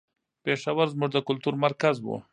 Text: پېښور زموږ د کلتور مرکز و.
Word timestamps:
پېښور 0.43 0.87
زموږ 0.93 1.09
د 1.13 1.17
کلتور 1.27 1.55
مرکز 1.65 1.95
و. 2.01 2.07